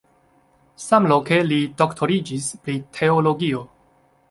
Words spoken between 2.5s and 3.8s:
pri teologio.